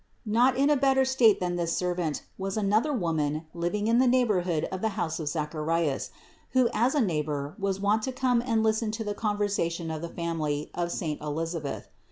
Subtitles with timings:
[0.25, 0.33] 257.
[0.33, 4.07] Not in a better state than this servant was an other woman living in the
[4.07, 6.09] neighborhood of the house of Zacharias,
[6.53, 10.09] who as a neighbor was wont to come and listen to the conversation of the
[10.09, 11.87] family of saint Elisa beth.